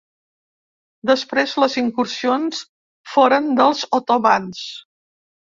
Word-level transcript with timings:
Després 1.09 1.53
les 1.63 1.75
incursions 1.83 2.63
foren 3.15 3.53
dels 3.61 3.85
otomans. 3.99 4.65